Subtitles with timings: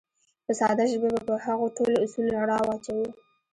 [0.45, 3.07] په ساده ژبه به په هغو ټولو اصولو رڼا واچوو.